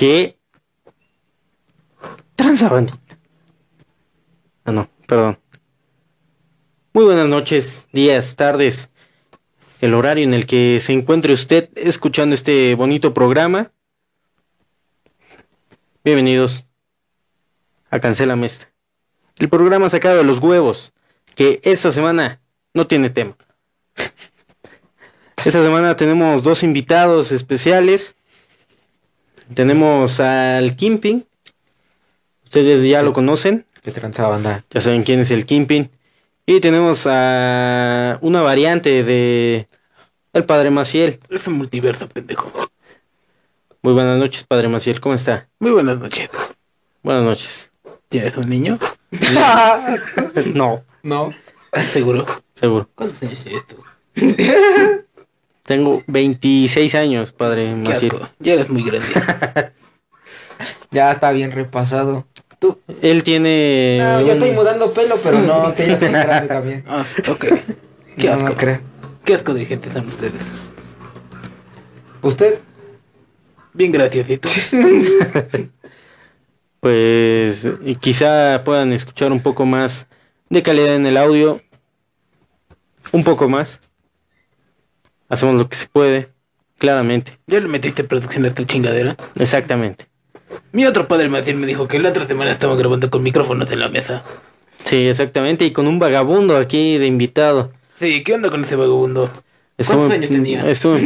[0.00, 0.38] ¿Qué?
[2.34, 3.18] Tranza bandita.
[4.64, 5.38] Ah, no, perdón.
[6.94, 8.88] Muy buenas noches, días, tardes,
[9.82, 13.72] el horario en el que se encuentre usted escuchando este bonito programa.
[16.02, 16.64] Bienvenidos
[17.90, 18.72] a Cancela Mesta,
[19.36, 20.94] el programa sacado de los huevos,
[21.34, 22.40] que esta semana
[22.72, 23.36] no tiene tema.
[25.44, 28.16] Esta semana tenemos dos invitados especiales.
[29.54, 31.24] Tenemos al Kimping.
[32.44, 33.66] Ustedes ya lo conocen.
[33.82, 34.64] ¿Qué tranza banda?
[34.70, 35.90] Ya saben quién es el Kimping.
[36.46, 39.68] Y tenemos a una variante de
[40.32, 41.20] el Padre Maciel.
[41.28, 42.50] Es un multiverso, pendejo.
[43.82, 45.00] Muy buenas noches, Padre Maciel.
[45.00, 45.48] ¿Cómo está?
[45.58, 46.30] Muy buenas noches.
[47.02, 47.72] Buenas noches.
[48.08, 48.78] ¿Tienes un niño?
[50.54, 51.32] No, No.
[51.92, 52.26] ¿Seguro?
[52.54, 52.88] seguro.
[52.94, 53.76] ¿Cuántos años tienes tú?
[55.70, 58.28] Tengo 26 años, Padre Qué asco.
[58.40, 59.06] Ya eres muy grande.
[60.90, 62.26] Ya está bien repasado.
[62.58, 62.76] ¿Tú?
[63.00, 63.98] Él tiene...
[64.02, 66.84] No, yo estoy mudando pelo, pero no, te estoy grande también.
[66.88, 67.44] Ah, ok.
[68.18, 68.48] Qué No, asco.
[68.48, 68.80] no creo.
[69.24, 70.42] Qué asco de gente son ustedes.
[72.20, 72.58] ¿Usted?
[73.72, 74.48] Bien graciosito.
[76.80, 80.08] Pues y quizá puedan escuchar un poco más
[80.48, 81.60] de calidad en el audio.
[83.12, 83.80] Un poco más.
[85.30, 86.28] Hacemos lo que se puede.
[86.78, 87.38] Claramente.
[87.46, 89.16] ¿Ya le metiste producción a esta chingadera?
[89.38, 90.06] Exactamente.
[90.72, 93.80] Mi otro padre Maciel me dijo que la otra semana estaba grabando con micrófonos en
[93.80, 94.22] la mesa.
[94.84, 95.64] Sí, exactamente.
[95.64, 97.72] Y con un vagabundo aquí de invitado.
[97.94, 99.30] Sí, ¿qué onda con ese vagabundo?
[99.78, 100.68] Estuvo ¿Cuántos años tenía?
[100.68, 100.96] Estuvo.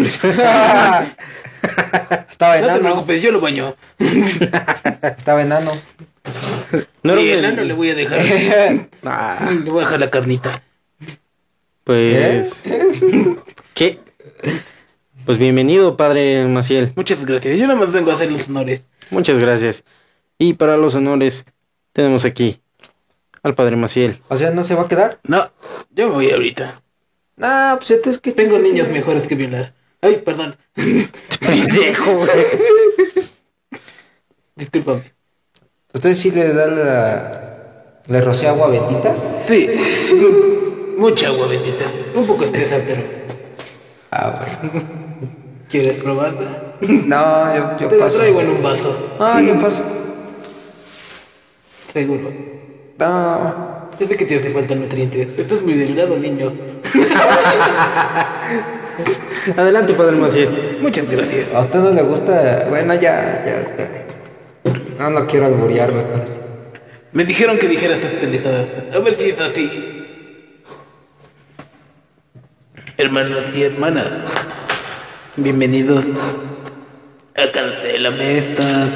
[2.29, 2.81] Estaba No te enano.
[2.83, 3.75] preocupes, yo lo baño.
[5.17, 5.73] Estaba enano.
[7.03, 8.21] No y enano le voy a dejar.
[9.05, 10.63] Ah, Le voy a dejar la carnita.
[11.85, 12.63] pues...
[13.75, 14.01] ¿Qué?
[15.25, 16.93] Pues bienvenido, Padre Maciel.
[16.97, 17.59] Muchas gracias.
[17.59, 18.83] Yo nada más vengo a hacer los honores.
[19.11, 19.85] Muchas gracias.
[20.39, 21.45] Y para los honores
[21.93, 22.61] tenemos aquí
[23.43, 24.21] al Padre Maciel.
[24.29, 25.21] O sea, ¿no se va a quedar?
[25.25, 25.51] No,
[25.91, 26.83] yo me voy ahorita.
[27.37, 29.73] No, pues entonces que Tengo niños mejores que violar.
[30.01, 30.57] Ay, perdón.
[31.41, 32.31] Pendejo, güey.
[34.57, 35.13] Discúlpame.
[35.93, 38.01] ¿Usted sí le da la...
[38.07, 39.15] ¿Le rocea agua bendita?
[39.49, 39.69] Sí.
[40.99, 41.91] Mucha agua bendita.
[42.15, 43.24] Un poco espesa, pero.
[44.17, 44.33] Ah,
[44.63, 44.85] bueno.
[45.69, 46.77] ¿Quieres probarla?
[46.81, 48.19] No, yo, yo Te paso.
[48.19, 49.17] traigo en un vaso.
[49.19, 49.83] No, yo paso.
[51.93, 52.31] Seguro.
[52.99, 53.89] No.
[53.99, 55.29] Se ve que te hace falta nutrientes.
[55.37, 56.53] Estás muy delgado, niño.
[59.57, 60.79] Adelante, Padre Maciel.
[60.81, 61.53] Muchas gracias.
[61.53, 62.67] ¿A usted no le gusta?
[62.69, 63.77] Bueno, ya, ya.
[63.77, 63.89] ya.
[64.99, 66.39] No, no quiero alburear, me parece.
[67.13, 68.67] Me dijeron que dijera estas pendejadas.
[68.95, 69.94] A ver si es así.
[72.97, 74.07] Hermanos y hermanas,
[75.35, 76.05] bienvenidos
[77.35, 78.87] a Cancelame esta.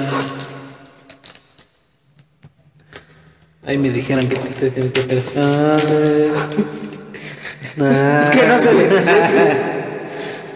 [3.66, 5.00] Ahí me dijeron que te tienen que.
[5.00, 5.24] Es
[8.30, 8.88] que no se le...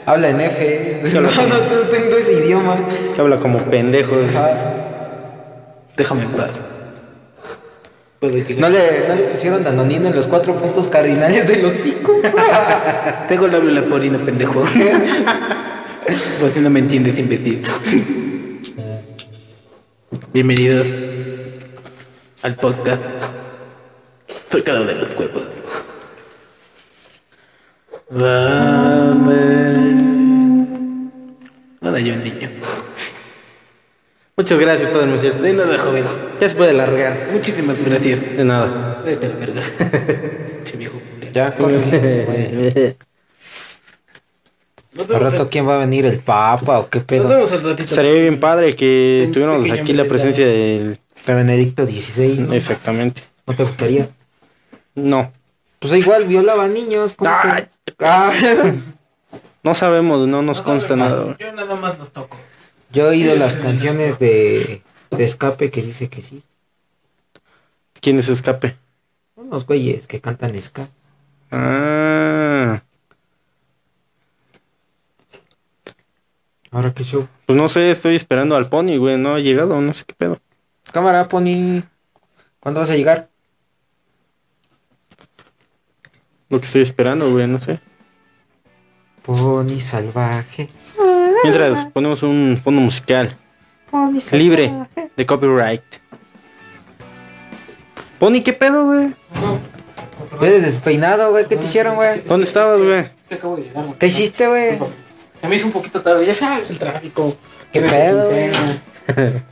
[0.07, 1.03] Habla en F.
[1.15, 1.59] No, no, no
[1.91, 2.77] tengo ese idioma.
[3.13, 4.15] Que habla como pendejo.
[5.97, 6.61] Déjame en paz.
[8.23, 8.61] Puedo llegar.
[8.61, 12.13] ¿No le, ¿No le pusieron danonino en los cuatro puntos cardinales de los cinco?
[13.27, 14.63] Tengo el labio leporino, pendejo.
[16.39, 17.67] pues si no me entiendes, imbécil.
[20.33, 20.87] Bienvenidos
[22.43, 23.03] al podcast
[24.49, 25.43] Sacado de los huevos.
[28.09, 29.33] Dame.
[31.81, 32.51] Nada, yo niño.
[34.43, 35.41] Muchas gracias, Padre Maciel.
[35.41, 36.05] De nada, joven.
[36.41, 37.29] Ya se puede largar.
[37.33, 38.37] Muchísimas gracias.
[38.37, 39.01] De nada.
[39.05, 39.63] Vete a la verga.
[40.65, 41.01] che viejo.
[41.33, 41.79] Ya, corre.
[41.79, 42.97] güey.
[44.95, 46.05] Nos Al vemos, rato, al- ¿quién va a venir?
[46.07, 47.29] ¿El Papa o qué nos pedo?
[47.29, 47.85] vemos al ratito.
[47.85, 50.09] Estaría bien padre que Un tuviéramos pequeño aquí la invitado.
[50.09, 50.99] presencia del...
[51.25, 52.53] De Benedicto XVI, ¿no?
[52.53, 53.23] Exactamente.
[53.47, 54.09] ¿No te gustaría?
[54.97, 55.33] No.
[55.79, 57.13] Pues igual violaba niños.
[57.17, 57.49] ¿cómo que?
[57.49, 57.69] Ay.
[58.05, 58.33] Ah.
[59.63, 61.37] No sabemos, no nos consta nada.
[61.39, 62.37] Yo nada más los toco.
[62.93, 66.43] Yo he oído las canciones de, de escape que dice que sí.
[68.01, 68.77] ¿Quién es escape?
[69.37, 70.89] Unos güeyes que cantan ska.
[71.51, 72.83] Ah.
[76.71, 77.29] Ahora qué show.
[77.47, 79.19] Pues no sé, estoy esperando al Pony, güey.
[79.19, 80.41] No ha llegado, no sé qué pedo.
[80.93, 81.83] Cámara, Pony.
[82.61, 83.29] ¿Cuándo vas a llegar?
[86.49, 87.81] Lo que estoy esperando, güey, no sé.
[89.23, 90.69] Pony salvaje.
[91.43, 93.37] Mientras ponemos un fondo musical
[94.33, 94.73] libre
[95.17, 95.83] de copyright.
[98.19, 99.15] Pony, ¿qué pedo, güey?
[100.41, 101.47] Eres despeinado, güey.
[101.47, 102.23] ¿Qué te hicieron, güey?
[102.23, 103.05] ¿Dónde estabas, güey?
[103.29, 103.85] que acabo de llegar.
[103.99, 104.79] ¿Qué hiciste, güey?
[105.41, 107.37] Se me hizo un poquito tarde, ya sabes, el tráfico.
[107.73, 108.83] ¿Qué pedo, quincena.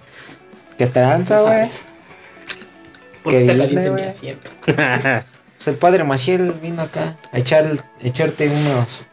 [0.79, 1.69] ¿Qué tranza, güey?
[3.23, 4.05] Porque Que está caliente mi güey.
[4.05, 4.51] asiento.
[5.61, 7.67] Pues el padre Maciel vino acá a echar,
[8.01, 9.07] echarte unos.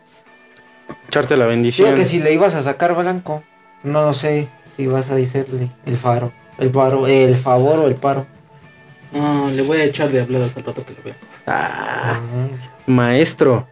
[1.07, 1.95] Echarte la bendición.
[1.95, 3.43] que si le ibas a sacar blanco,
[3.83, 7.95] no lo sé si vas a decirle el faro, el paro, el favor o el
[7.95, 8.25] paro.
[9.13, 11.15] No, le voy a echar de habladas al rato que lo vea.
[11.45, 12.19] Ah,
[12.87, 12.91] Mm.
[12.91, 13.67] maestro.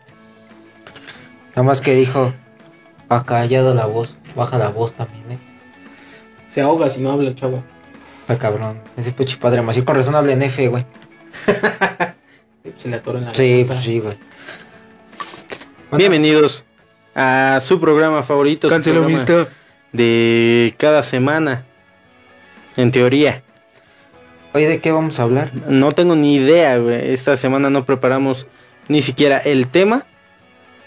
[1.49, 2.33] Nada más que dijo,
[3.09, 5.39] ha callado la voz, baja la voz también, eh.
[6.47, 7.63] Se ahoga si no habla el chavo.
[8.21, 8.79] Está cabrón.
[8.97, 10.85] Ese puchi padre Maciel, con razón habla en F, güey.
[12.77, 14.17] Se le atora en la Sí, pues sí, güey.
[15.91, 16.65] Bienvenidos
[17.15, 18.67] a su programa favorito.
[18.67, 19.47] Cancelo programa visto.
[19.91, 21.63] De cada semana.
[22.75, 23.41] En teoría.
[24.53, 25.51] Hoy de qué vamos a hablar?
[25.69, 27.13] No tengo ni idea, güey.
[27.13, 28.47] Esta semana no preparamos
[28.87, 30.05] ni siquiera el tema,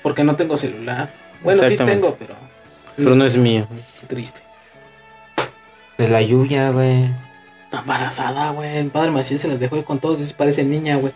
[0.03, 1.13] Porque no tengo celular.
[1.43, 2.35] Bueno, sí tengo, pero.
[2.97, 3.67] pero no es mío.
[4.01, 4.41] Qué triste.
[5.97, 7.11] De la lluvia, güey.
[7.65, 8.77] Está embarazada, güey.
[8.77, 11.13] El padre Maciel se las dejó ir con todos y parece niña, güey.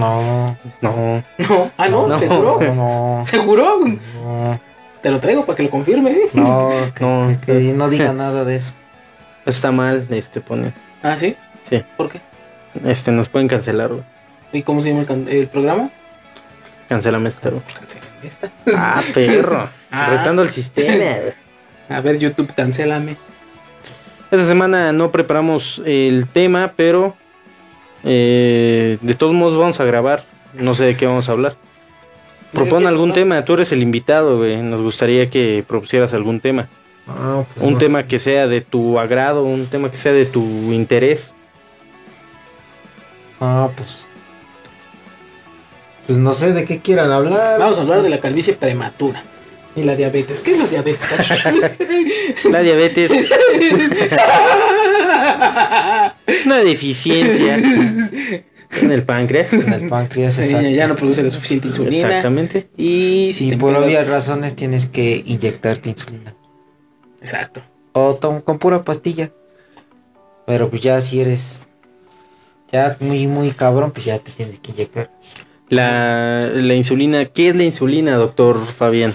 [0.00, 1.24] No, No.
[1.38, 1.70] No.
[1.76, 2.18] Ah, no, No.
[2.18, 2.58] ¿seguro?
[2.60, 2.74] no,
[3.18, 3.24] no.
[3.24, 3.78] ¿Seguro?
[3.84, 4.60] No,
[5.02, 6.10] Te lo traigo para que lo confirme.
[6.10, 6.20] ¿eh?
[6.32, 7.38] no, que, No.
[7.44, 8.72] que no diga nada de eso.
[9.46, 10.72] Está mal, este pone.
[11.02, 11.36] Ah, ¿sí?
[11.68, 11.82] Sí.
[11.96, 12.20] ¿Por qué?
[12.84, 14.02] Este, nos pueden cancelar, güey.
[14.52, 15.90] ¿Y cómo se llama el, can- el programa?
[16.88, 17.62] Cancelame esta, güey.
[17.72, 18.50] Cancela esta.
[18.76, 19.68] Ah, perro.
[19.92, 20.08] Ah.
[20.10, 21.04] Retando el sistema.
[21.88, 23.16] A ver, YouTube, cancélame.
[24.30, 27.16] Esta semana no preparamos el tema, pero
[28.04, 30.24] eh, de todos modos vamos a grabar.
[30.54, 31.54] No sé de qué vamos a hablar.
[32.52, 33.36] Propon ¿De qué algún tema?
[33.36, 34.56] tema, tú eres el invitado, güey.
[34.62, 36.68] Nos gustaría que propusieras algún tema.
[37.06, 38.06] Ah, pues Un no tema sé.
[38.08, 40.42] que sea de tu agrado, un tema que sea de tu
[40.72, 41.34] interés.
[43.40, 44.06] Ah, pues.
[46.06, 47.58] Pues no sé de qué quieran hablar.
[47.60, 49.24] Vamos a hablar de la calvicie prematura.
[49.76, 50.40] Y la diabetes.
[50.40, 51.08] ¿Qué es la diabetes?
[52.50, 53.28] La diabetes es
[56.46, 59.52] una deficiencia en el páncreas.
[59.52, 60.68] En el páncreas, exacto.
[60.70, 62.06] ya no produce la suficiente insulina.
[62.08, 62.68] Exactamente.
[62.76, 66.34] Y si te por pegas- obvias razones tienes que inyectarte insulina.
[67.20, 67.62] Exacto.
[67.92, 69.30] O tom- con pura pastilla.
[70.46, 71.68] Pero pues ya si eres
[72.72, 75.10] ya muy, muy cabrón, pues ya te tienes que inyectar.
[75.68, 79.12] La, la insulina, ¿qué es la insulina, doctor Fabián?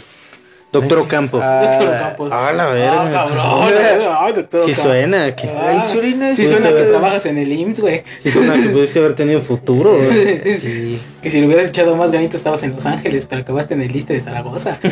[0.81, 1.39] Doctor Ocampo.
[1.41, 2.29] Ah, Doctor Ocampo.
[2.31, 3.11] Ah, la Ah, verga.
[3.11, 3.73] cabrón.
[4.19, 4.81] Ay, doctor Sí Ocampo.
[4.81, 8.03] suena, que, Ah, La insulina es Sí suena que trabajas en el IMSS, güey.
[8.23, 9.93] sí suena que pudiste haber tenido futuro.
[9.95, 10.57] güey.
[10.57, 11.01] Sí.
[11.21, 13.91] Que si le hubieras echado más ganitas estabas en Los Ángeles, pero acabaste en el
[13.91, 14.77] liste de Zaragoza.
[14.83, 14.89] No,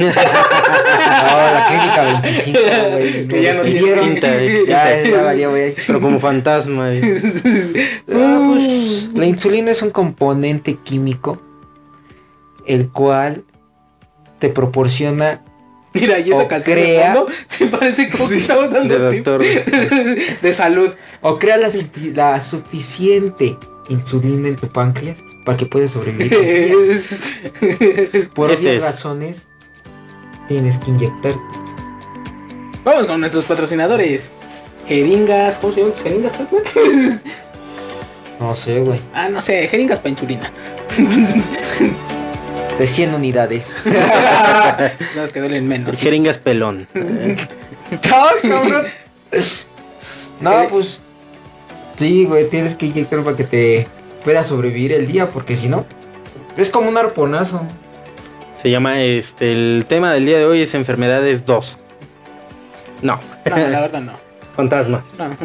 [1.54, 2.60] la clínica 25,
[2.92, 3.28] güey.
[3.28, 5.74] Que ya no tienes Ya, ya valió, güey.
[5.88, 6.90] Pero como fantasma.
[8.12, 11.40] Ah, pues, la insulina es un componente químico
[12.66, 13.44] el cual
[14.40, 15.42] te proporciona
[15.94, 19.10] Mira, y esa O canción crea- de fondo se parece como que estamos dando De
[19.12, 19.46] tips doctor.
[20.42, 20.90] de salud.
[21.22, 23.58] o crea la, sufi- la suficiente
[23.90, 27.04] insulina en tu páncreas para que puedas sobrevivir.
[28.34, 28.84] Por obvias es.
[28.84, 29.48] razones
[30.48, 31.40] tienes que inyectarte.
[32.84, 34.32] Vamos con nuestros patrocinadores.
[34.88, 36.34] Jeringas, ¿cómo se llaman tus jeringas?
[38.40, 39.00] No sé, güey.
[39.14, 40.52] ah, no sé, jeringas para insulina.
[42.78, 43.84] De 100 unidades.
[45.16, 45.96] Las que duelen menos.
[45.98, 46.88] Jeringas pelón.
[50.42, 51.02] no, pues.
[51.96, 53.88] Sí, güey, tienes que inyectar para que te
[54.24, 55.86] puedas sobrevivir el día, porque si no,
[56.58, 57.62] es como un arponazo.
[58.56, 61.80] Se llama, este, el tema del día de hoy es enfermedades 2.
[63.04, 64.14] No, No, la verdad no.
[64.54, 65.06] fantasmas.
[65.20, 65.38] No,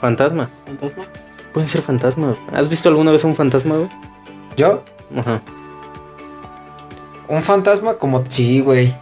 [0.00, 0.48] Fantasmas.
[0.66, 1.08] fantasmas.
[1.52, 2.36] Pueden ser fantasmas.
[2.52, 3.88] ¿Has visto alguna vez un fantasma, güey?
[4.56, 4.82] ¿Yo?
[5.16, 5.40] Ajá.
[7.30, 8.94] Un fantasma como sí, güey.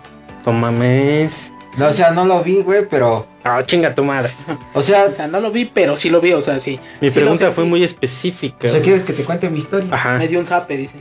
[0.44, 1.52] Tomames.
[1.76, 3.26] No, o sea, no lo vi, güey, pero.
[3.44, 4.32] Ah, chinga tu madre.
[4.74, 6.78] O sea, O sea, no lo vi, pero sí lo vi, o sea, sí.
[7.00, 8.56] Mi Sí pregunta fue muy específica.
[8.58, 8.82] o sea, güey.
[8.82, 9.88] ¿quieres que te cuente mi historia?
[9.92, 10.18] Ajá.
[10.18, 10.96] Me dio un zape, dice.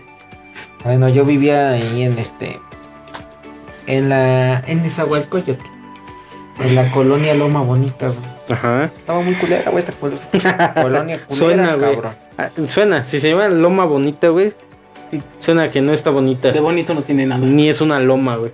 [0.83, 2.59] Bueno, yo vivía ahí en este.
[3.87, 4.59] En la.
[4.67, 5.61] En Nezahualcóyotl.
[6.63, 8.19] En la colonia Loma Bonita, güey.
[8.49, 8.85] Ajá.
[8.85, 10.17] Estaba muy culera, güey, esta col-
[10.81, 11.91] colonia culera, Suena, güey.
[11.95, 12.15] cabrón.
[12.37, 14.53] Ah, Suena, si se llama loma bonita, güey.
[15.39, 16.51] Suena que no está bonita.
[16.51, 17.45] De bonito no tiene nada.
[17.45, 18.51] Ni es una loma, güey.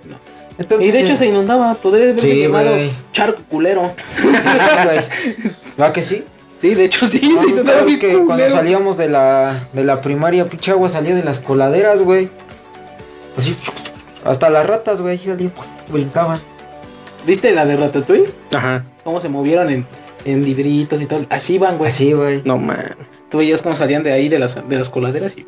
[0.58, 2.92] Entonces, Y de hecho eh, se inundaba, podría haberse Sí, llamado güey.
[3.12, 3.92] charco culero.
[4.16, 4.22] sí,
[4.84, 4.98] güey.
[5.80, 6.24] ¿Va que sí?
[6.56, 10.00] Sí, de hecho sí, No, se inundaba es que cuando salíamos de la, de la
[10.00, 12.30] primaria, pinche agua salía de las coladeras, güey.
[13.36, 13.56] Así,
[14.24, 15.52] hasta las ratas, güey, ahí salían,
[15.88, 16.38] brincaban.
[17.26, 18.30] ¿Viste la de Ratatouille?
[18.52, 18.84] Ajá.
[19.02, 19.86] Cómo se movieron en,
[20.24, 21.26] en libritos y todo.
[21.30, 21.88] Así van, güey.
[21.88, 22.42] Así, güey.
[22.44, 22.94] No, man.
[23.30, 25.44] Tú veías cómo salían de ahí, de las, de las coladeras y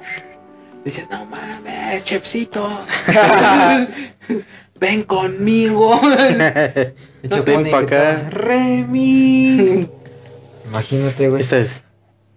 [0.86, 2.68] decías, no mames, chefcito.
[4.80, 6.00] ven conmigo.
[7.22, 8.22] Hecho, Ven pone pa' y acá.
[8.30, 9.88] Remy.
[10.66, 11.40] Imagínate, güey.
[11.40, 11.82] Esta es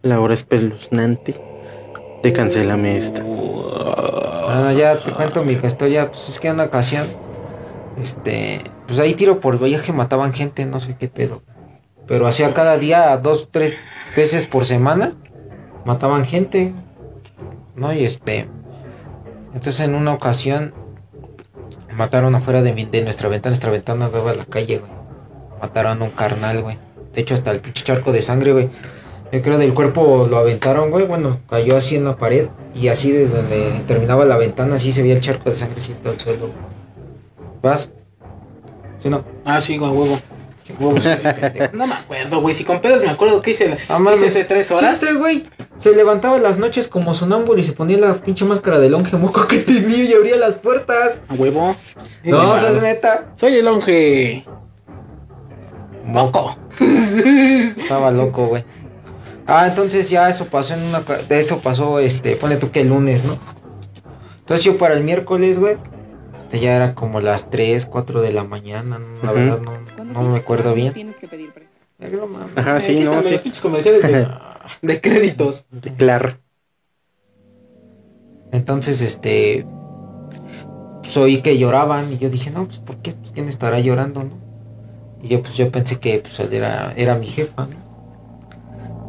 [0.01, 1.39] la hora espeluznante
[2.24, 3.22] de Cancélame esta.
[3.22, 6.10] Bueno, ya te cuento mi historia.
[6.10, 7.08] Pues es que en una ocasión,
[8.01, 11.44] este, pues ahí tiro por viaje mataban gente, no sé qué pedo.
[12.08, 13.75] Pero hacía cada día, dos, tres
[14.15, 15.13] veces por semana,
[15.86, 16.74] mataban gente,
[17.79, 17.93] ¿no?
[17.93, 18.48] Y este,
[19.48, 20.74] entonces en una ocasión
[21.93, 24.91] mataron afuera de, mi- de nuestra ventana, nuestra ventana daba a la calle, güey.
[25.62, 26.77] Mataron a un carnal, güey.
[27.13, 28.69] De hecho, hasta el pinche charco de sangre, güey.
[29.31, 31.05] Yo creo del cuerpo lo aventaron, güey.
[31.05, 32.48] Bueno, cayó así en la pared.
[32.74, 35.91] Y así desde donde terminaba la ventana, así se veía el charco de sangre, así
[35.91, 36.50] está el suelo.
[37.62, 37.91] ¿Vas?
[39.00, 39.24] ¿Sí no?
[39.45, 40.17] Ah, sí, con huevo.
[41.73, 42.53] No me acuerdo, güey.
[42.55, 44.97] Si con pedos me acuerdo que hice, Ah, hice hace tres horas.
[44.99, 48.79] Sí, ese güey se levantaba las noches como sonámbulo y se ponía la pinche máscara
[48.79, 51.21] de longe moco que tenía y abría las puertas.
[51.29, 51.67] A huevo.
[51.67, 51.75] No,
[52.23, 53.25] Sí, o sea, es neta.
[53.35, 54.45] Soy el longe.
[56.05, 56.57] Moco.
[56.79, 58.63] Estaba loco, güey.
[59.47, 61.03] Ah, entonces ya eso pasó en una...
[61.29, 63.38] eso pasó, este, pone tú que el lunes, ¿no?
[64.39, 65.77] Entonces yo para el miércoles, güey,
[66.38, 69.23] este, ya era como las 3, 4 de la mañana, ¿no?
[69.23, 69.39] la Ujú.
[69.39, 70.94] verdad no, No me acuerdo bien.
[70.94, 71.80] Tienes que pedir prestado.
[72.56, 74.04] Ajá, sí, no, los comerciales
[74.82, 75.66] de créditos.
[75.98, 76.38] Claro.
[78.51, 79.66] Entonces, este,
[81.01, 83.12] pues oí que lloraban y yo dije, no, pues ¿por qué?
[83.13, 84.38] Pues, ¿Quién estará llorando, no?
[85.22, 87.89] Y yo pues yo pensé que pues era, era mi jefa, ¿no?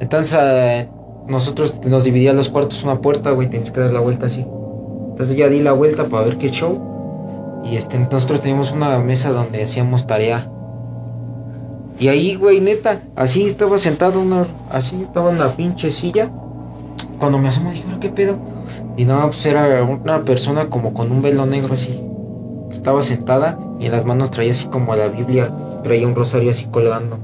[0.00, 0.88] Entonces eh,
[1.28, 4.40] nosotros nos dividían los cuartos una puerta, güey, tenías que dar la vuelta así.
[5.10, 7.60] Entonces ya di la vuelta para ver qué show.
[7.64, 10.50] Y este, nosotros teníamos una mesa donde hacíamos tarea.
[12.00, 16.30] Y ahí, güey, neta, así estaba sentado una, así estaba en la pinche silla.
[17.18, 18.38] Cuando me asomo dije, "¿Ahora ¿qué pedo?
[18.96, 22.02] Y no, pues era una persona como con un velo negro así.
[22.70, 25.50] Estaba sentada y en las manos traía así como la Biblia,
[25.82, 27.18] traía un rosario así colgando.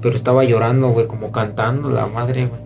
[0.00, 2.63] Pero estaba llorando, güey, como cantando la madre, güey.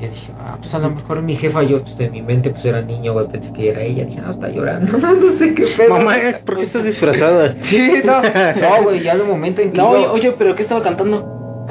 [0.00, 2.50] Y yo dije, ah, pues a lo mejor mi jefa, yo pues de mi mente
[2.50, 4.04] pues era niño, güey, pensé que era ella.
[4.04, 5.90] Dije, no, está llorando, no sé qué pedo.
[5.90, 6.14] Mamá,
[6.44, 7.54] ¿por qué estás disfrazada?
[7.60, 10.82] Sí, no, no, güey, ya en el momento en que No, oye, pero ¿qué estaba
[10.82, 11.66] cantando?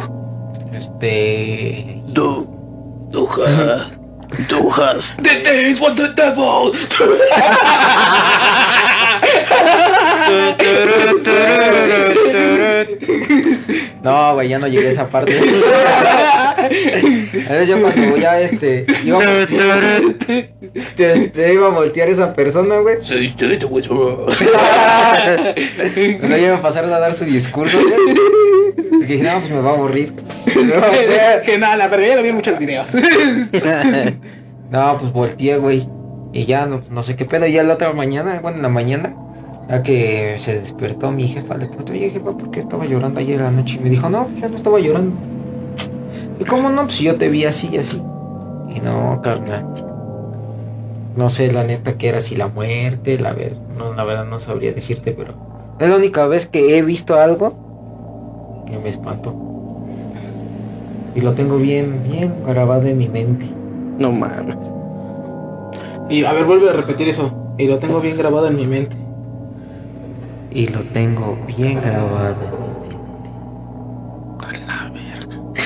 [0.73, 2.01] este...
[2.07, 2.47] Du,
[3.09, 3.99] dujas,
[4.47, 5.15] dujas.
[5.21, 6.71] The days for the devil.
[14.01, 15.37] No, güey, ya no llegué a esa parte.
[16.69, 18.85] Entonces yo cuando voy a este...
[19.03, 19.45] Iba a,
[20.95, 23.01] te, te iba a voltear esa persona, güey.
[23.01, 24.17] Say the whisperer.
[26.21, 28.15] No iba a pasar a dar su discurso, güey.
[29.01, 30.13] Y dije, no, pues me va a aburrir.
[30.55, 32.95] No, Que nada, la ya lo vi en muchos videos.
[34.71, 35.89] No, pues volteé, güey.
[36.31, 37.47] Y ya no, no sé qué pedo.
[37.47, 39.15] Y ya la otra mañana, bueno, en la mañana,
[39.67, 43.39] ya que se despertó mi jefa, le pregunté, oye jefa, ¿por qué estaba llorando ayer
[43.39, 43.77] en la noche?
[43.79, 45.15] Y me dijo, no, ya no estaba llorando.
[46.39, 46.83] ¿Y cómo no?
[46.83, 48.01] Pues yo te vi así y así.
[48.73, 49.65] Y no, carnal.
[51.15, 54.39] No sé la neta que era si la muerte, la ver, no, la verdad no
[54.39, 55.33] sabría decirte, pero
[55.79, 59.35] es la única vez que he visto algo que me espantó.
[61.15, 63.47] Y lo tengo bien, bien grabado en mi mente.
[63.97, 64.57] No mames.
[66.09, 67.33] Y a ver, vuelve a repetir eso.
[67.57, 68.95] Y lo tengo bien grabado en mi mente.
[70.51, 72.69] Y lo tengo bien grabado.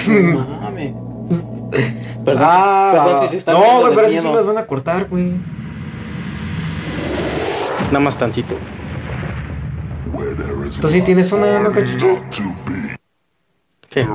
[0.08, 0.94] No mames.
[2.26, 4.30] Perdón, ah, perdón si se está No, güey, pero sí miedo.
[4.30, 5.34] sí las van a cortar, güey.
[7.88, 8.56] Nada más tantito.
[10.80, 12.24] Tú sí tienes una, ¿no, cachucho?
[13.90, 14.08] ¿Qué?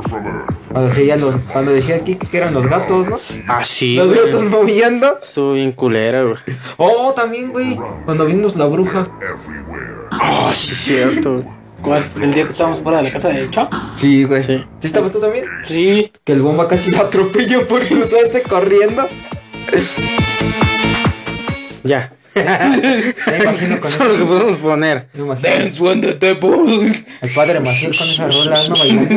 [0.73, 3.17] Cuando decía, los, cuando decía aquí que eran los gatos, ¿no?
[3.47, 3.97] Ah, sí.
[3.97, 4.27] Los güey.
[4.27, 5.19] gatos moviendo.
[5.21, 6.37] Estuvo bien culera, güey.
[6.79, 7.79] Oh, también, güey.
[8.05, 9.09] Cuando vimos la bruja.
[10.11, 11.45] Ah, sí, es cierto.
[11.83, 12.05] ¿Cuál?
[12.21, 13.73] El día que estábamos fuera de la casa del Chop.
[13.97, 14.43] Sí, güey.
[14.43, 14.65] Sí.
[14.81, 15.45] ¿Sí estabas tú también?
[15.63, 16.13] Sí.
[16.25, 19.07] Que el bomba casi lo atropelló por cruzarse corriendo.
[21.85, 22.13] Ya.
[23.43, 24.27] Imagino con Solo que eso.
[24.27, 25.09] podemos poner.
[25.43, 27.05] Dance when the devil.
[27.21, 29.15] El padre Maciel con esa rola, no bailando.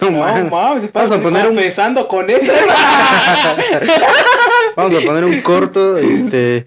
[0.00, 0.50] No, No mames.
[0.50, 2.52] mames, Vamos a poner un- confesando con eso.
[4.76, 6.66] Vamos a poner un corto este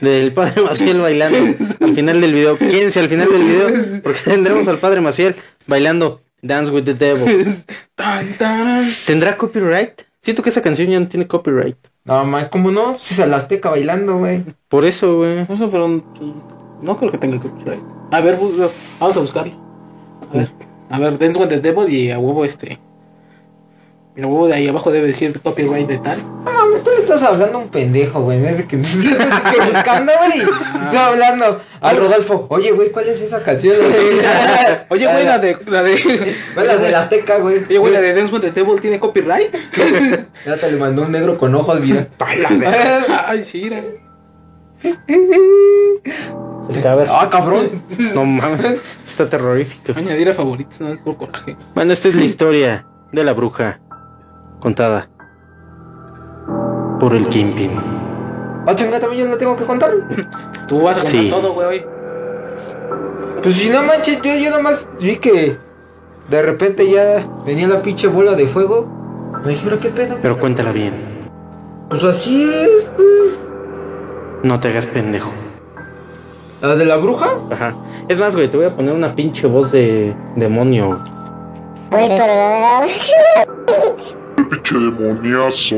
[0.00, 2.56] del padre Maciel bailando al final del video.
[2.58, 7.54] Quédense al final del video porque tendremos al padre Maciel bailando Dance with the Devil.
[9.06, 10.02] ¿Tendrá copyright?
[10.20, 11.76] Siento que esa canción ya no tiene copyright.
[12.04, 12.96] No, man, ¿cómo no?
[12.98, 14.44] Si es la azteca bailando, güey.
[14.68, 15.46] Por eso, güey.
[15.48, 17.82] No sé, pero no creo que tenga copyright.
[18.10, 18.38] A ver,
[18.98, 19.52] vamos a buscarlo.
[20.32, 20.52] A ver,
[20.90, 22.78] a ver, Dance with the Devil y a huevo este.
[24.16, 26.18] Y a huevo de ahí abajo debe decir copyright de tal.
[27.14, 28.38] Estás hablando un pendejo, güey.
[28.38, 30.40] En vez de que estás buscando, güey.
[30.40, 32.46] Estoy hablando al Rodolfo.
[32.48, 33.76] Oye, güey, ¿cuál es esa canción?
[34.88, 35.58] Oye, güey, la de.
[35.66, 35.92] La de.
[36.54, 37.64] Güey, la de la Azteca, güey.
[37.64, 39.54] Oye, güey, la de Dance with the Table tiene copyright.
[40.44, 42.08] Ya te le mandó un negro con ojos, mira.
[43.26, 43.82] Ay, sí, mira.
[47.08, 47.82] Ah, cabrón.
[48.14, 49.92] No mames, está terrorífico.
[49.96, 51.56] Añadir a favoritos, no por coraje.
[51.74, 53.80] Bueno, esta es la historia de la bruja
[54.60, 55.08] contada
[57.02, 57.72] por el Kimpin.
[58.64, 59.90] Ah, chinga, también yo lo tengo que contar.
[60.68, 61.30] Tú vas a contar Sí.
[61.30, 61.84] todo, güey, hoy.
[63.42, 65.56] Pues si no manches, yo, yo nomás vi que
[66.30, 68.86] de repente ya venía la pinche bola de fuego.
[69.44, 70.16] Me dijeron, ¿qué pedo?
[70.22, 70.94] Pero cuéntala bien.
[71.88, 73.32] Pues así es, güey.
[74.44, 75.32] No te hagas pendejo.
[76.60, 77.30] ¿La de la bruja?
[77.50, 77.74] Ajá.
[78.06, 80.96] Es más, güey, te voy a poner una pinche voz de demonio.
[81.90, 83.51] Güey, pero
[84.62, 85.76] pinche demoniazo.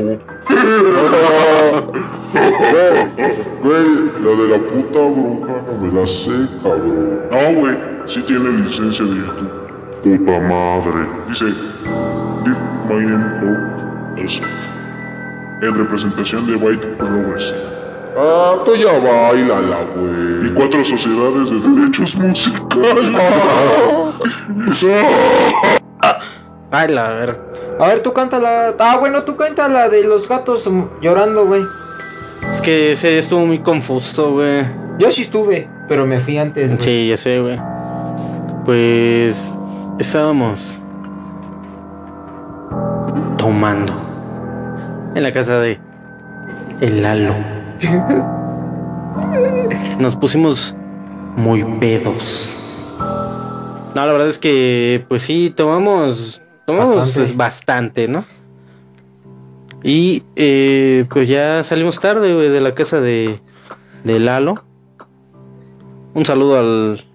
[3.63, 3.87] Güey,
[4.23, 7.19] la de la puta bruja no me la sé, cabrón.
[7.31, 7.75] No, güey,
[8.07, 9.53] sí tiene licencia de YouTube.
[10.03, 11.01] Puta madre.
[11.29, 11.45] Dice,
[12.43, 14.21] Give my.
[14.23, 14.43] Eso.
[15.61, 17.53] En representación de White Progress.
[18.17, 20.47] Ah, tú ya bailala, güey.
[20.47, 23.15] Y cuatro sociedades de derechos musicales.
[26.75, 27.39] Ay, la ver.
[27.79, 28.75] A ver, tú cántala.
[28.79, 31.63] Ah, bueno, tú cántala de los gatos llorando, güey.
[32.49, 34.65] Es que ese estuvo muy confuso, güey.
[34.99, 36.81] Yo sí estuve, pero me fui antes, güey.
[36.81, 37.57] Sí, ya sé, güey.
[38.65, 39.55] Pues
[39.99, 40.81] estábamos
[43.37, 43.93] tomando
[45.15, 45.79] en la casa de
[46.81, 47.35] el Lalo.
[49.97, 50.75] Nos pusimos
[51.37, 52.51] muy pedos.
[53.95, 57.33] No, la verdad es que, pues sí, tomamos, tomamos Bastante.
[57.33, 58.25] bastante, bastante ¿no?
[59.83, 63.39] Y eh, pues ya salimos tarde, güey, de la casa de,
[64.03, 64.63] de Lalo.
[66.15, 67.05] Un saludo al,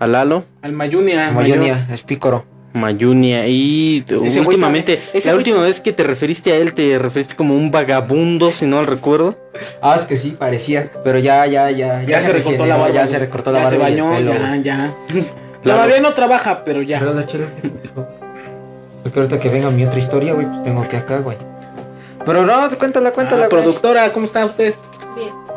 [0.00, 1.30] al Lalo, Al Mayunia.
[1.30, 2.44] Mayonia, es pícoro.
[2.72, 3.46] Mayunia.
[3.46, 7.56] Y Ese últimamente, la güey última vez que te referiste a él, te referiste como
[7.56, 9.38] un vagabundo, si no mal recuerdo.
[9.80, 10.90] Ah, es que sí, parecía.
[11.04, 12.02] Pero ya, ya, ya.
[12.02, 12.94] Ya, se recortó la barba.
[12.94, 13.76] Ya se recortó la Ya barba.
[13.78, 14.94] se bañó, pelo, ya, ya.
[15.62, 16.98] Todavía no trabaja, pero ya.
[16.98, 17.46] Pero la chela.
[19.06, 21.36] Porque ahorita que venga mi otra historia, güey, pues tengo que acá, güey.
[22.24, 23.62] Pero no, cuéntala, cuéntala, Ah, güey.
[23.62, 24.74] productora, ¿cómo está usted?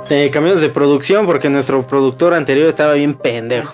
[0.10, 3.74] Eh, cambiamos de producción porque nuestro productor anterior estaba bien pendejo.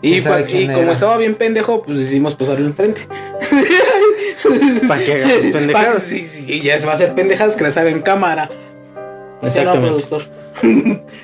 [0.00, 3.02] Y, ¿Quién sabe pa- quién y como estaba bien pendejo, pues hicimos pasarlo enfrente.
[4.88, 6.02] Para que haga sus pendejadas.
[6.02, 8.48] Sí, sí, ya se va a hacer pendejadas que las haga en cámara.
[8.48, 10.06] ¿Sí o no, Exactamente.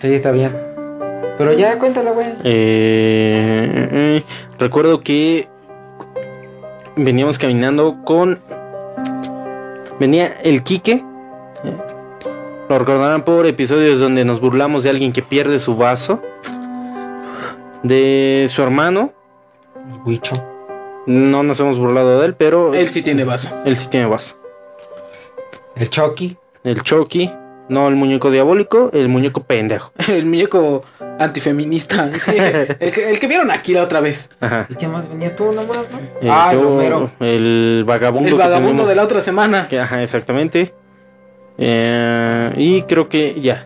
[0.01, 0.57] Sí, está bien.
[1.39, 2.27] Pero ya, cuéntala, güey.
[2.45, 4.23] Eh, eh,
[4.59, 5.49] recuerdo que
[7.05, 8.41] veníamos caminando con.
[9.99, 11.05] Venía el Quique.
[11.65, 11.77] eh,
[12.69, 16.23] Lo recordarán por episodios donde nos burlamos de alguien que pierde su vaso.
[17.83, 19.13] De su hermano.
[19.77, 20.43] El Huicho.
[21.07, 23.49] No nos hemos burlado de él, pero Él sí tiene vaso.
[23.65, 24.37] él sí tiene vaso.
[25.75, 26.37] El Chucky.
[26.63, 27.33] El Chucky.
[27.71, 29.93] No el muñeco diabólico, el muñeco pendejo.
[30.09, 30.83] El muñeco
[31.21, 32.13] antifeminista.
[32.19, 34.29] sí, el, que, el que vieron aquí la otra vez.
[34.41, 34.67] Ajá.
[34.69, 35.99] ¿Y quién más venía tú nomás, no?
[36.21, 37.11] Eh, ah, yo, Romero.
[37.21, 38.29] El vagabundo.
[38.29, 39.69] El vagabundo tenemos- de la otra semana.
[39.69, 40.75] Que, ajá, exactamente.
[41.59, 43.65] Eh, y creo que ya.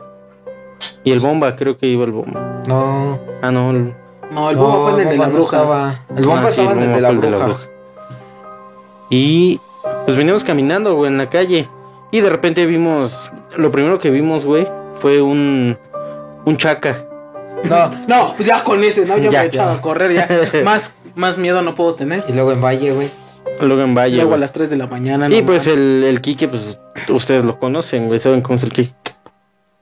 [1.02, 2.62] Y el bomba, creo que iba el bomba.
[2.68, 3.18] No.
[3.40, 3.70] Ah, no.
[3.70, 3.94] el-
[4.30, 5.56] No, el bobo fue el del de Bomba la bruja.
[5.56, 7.60] estaba- El bomba ah, sí, estaba en el bomba de la fue el bruja.
[9.10, 9.60] Y
[10.04, 11.68] pues veníamos caminando, güey, en la calle.
[12.14, 13.28] Y de repente vimos.
[13.56, 14.68] Lo primero que vimos, güey,
[15.00, 15.76] fue un.
[16.44, 17.04] Un chaca.
[17.64, 17.90] No.
[18.06, 19.18] No, pues ya con ese, ¿no?
[19.18, 19.78] Yo Ya, me he echado ya.
[19.78, 20.28] a correr ya.
[20.64, 22.24] más, más miedo no puedo tener.
[22.28, 23.10] Y luego en Valle, güey.
[23.60, 24.14] Luego en Valle.
[24.18, 25.26] Luego a las 3 de la mañana.
[25.28, 28.20] Y no pues el, el Quique, pues ustedes lo conocen, güey.
[28.20, 28.94] ¿Saben cómo es el Quique?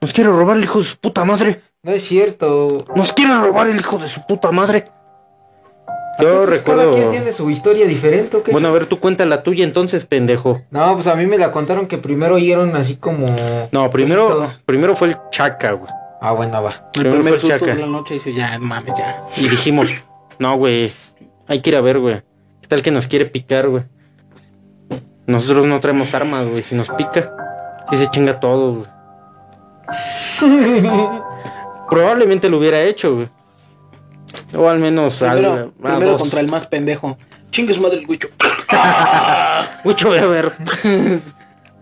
[0.01, 1.61] Nos quiere robar el hijo de su puta madre.
[1.83, 2.79] No es cierto.
[2.95, 4.85] Nos quiere robar el hijo de su puta madre.
[6.19, 6.83] Yo Entonces, recuerdo.
[6.83, 8.51] Cada quien tiene su historia diferente, ¿o qué?
[8.51, 10.61] Bueno, a ver, tú cuenta la tuya entonces, pendejo.
[10.69, 13.25] No, pues a mí me la contaron que primero oyeron así como.
[13.71, 15.91] No, primero, primero fue el chaca, güey.
[16.21, 16.69] Ah, bueno, va.
[16.93, 17.75] El primero primer fue susto Chaca.
[17.75, 19.23] de la noche dice, ya, mames, ya.
[19.37, 19.91] Y dijimos,
[20.39, 20.93] no, güey,
[21.47, 22.21] hay que ir a ver, güey.
[22.61, 23.83] ¿Qué tal que nos quiere picar, güey?
[25.25, 26.61] Nosotros no traemos armas, güey.
[26.63, 27.33] Si nos pica,
[27.89, 28.87] sí se chinga todo, güey.
[31.89, 33.27] Probablemente lo hubiera hecho, güey.
[34.55, 36.21] O al menos Primero, al, primero dos.
[36.21, 37.17] contra el más pendejo.
[37.51, 38.29] Chingue su madre el guicho.
[39.83, 40.51] Mucho voy a ver.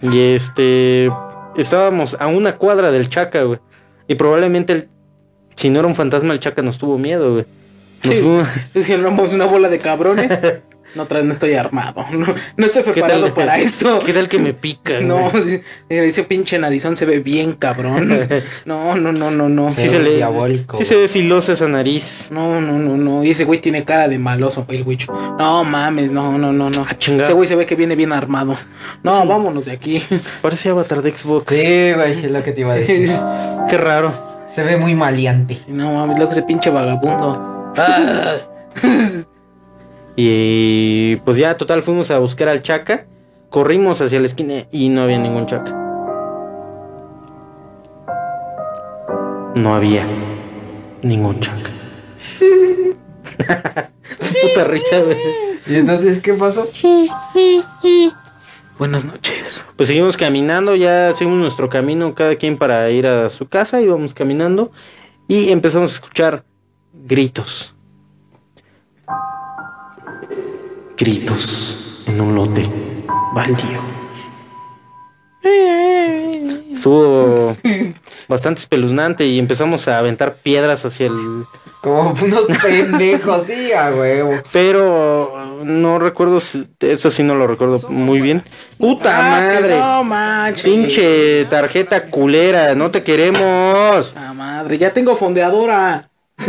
[0.02, 1.10] y este.
[1.56, 3.60] Estábamos a una cuadra del Chaca, güey.
[4.08, 4.90] Y probablemente el.
[5.56, 7.46] Si no era un fantasma, el Chaca nos tuvo miedo, güey.
[8.04, 8.22] Nos Sí.
[8.22, 10.32] fuimos- Es que éramos una bola de cabrones.
[10.96, 12.06] No, no estoy armado.
[12.12, 12.28] No,
[12.58, 14.00] no estoy ¿Qué preparado tal- para esto.
[14.06, 15.00] ¿Qué tal que me pica?
[15.00, 15.62] No, güey?
[15.90, 18.18] ese pinche narizón se ve bien cabrón.
[18.66, 19.72] No, no, no, no, no.
[19.72, 20.78] Sí se le- Diabólico.
[20.78, 22.28] Sí se ve filosa esa nariz.
[22.32, 23.24] No, no, no, no.
[23.24, 25.12] Y ese güey tiene cara de maloso, el Wicho.
[25.38, 26.86] No mames, no, no, no, no.
[26.88, 26.96] Ah.
[27.00, 28.56] Ese güey se ve que viene bien armado.
[29.04, 29.28] No, Sí.
[29.28, 30.02] vámonos de aquí.
[30.42, 31.50] Parece avatar de Xbox.
[31.54, 33.10] Sí, güey, es lo que te iba a decir.
[33.70, 34.14] Qué raro.
[34.48, 35.58] Se ve muy maleante.
[35.68, 37.74] No mames, loco, ese pinche vagabundo.
[37.78, 38.36] Ah.
[40.16, 43.06] Y pues ya, total, fuimos a buscar al Chaca.
[43.50, 45.72] Corrimos hacia la esquina y no había ningún Chaca.
[49.56, 50.06] No había
[51.02, 51.72] ningún Chaca.
[54.42, 55.18] Puta risa, güey.
[55.68, 56.66] ¿Y entonces qué pasó?
[58.78, 59.66] Buenas noches.
[59.76, 64.14] Pues seguimos caminando, ya seguimos nuestro camino, cada quien para ir a su casa, íbamos
[64.14, 64.72] caminando
[65.28, 66.44] y empezamos a escuchar
[66.94, 67.71] gritos.
[71.06, 72.70] Gritos en un lote
[73.34, 73.82] baldío.
[76.72, 77.58] Estuvo
[78.28, 81.46] bastante espeluznante y empezamos a aventar piedras hacia el...
[81.82, 84.34] Como unos pendejos, sí, a huevo.
[84.52, 88.44] Pero no recuerdo, si- eso sí no lo recuerdo muy bien.
[88.78, 89.80] ¡Puta Ah, madre!
[89.80, 90.64] No manches.
[90.64, 94.14] Pinche tarjeta culera, no te queremos.
[94.16, 96.08] Ah, madre, ya tengo fondeadora.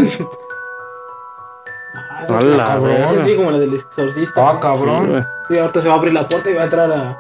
[2.28, 3.36] A la cabrón.
[3.36, 4.48] como la del exorcista.
[4.50, 5.26] Ah, cabrón.
[5.48, 7.16] Sí, ahorita se va a abrir la puerta y va a entrar la,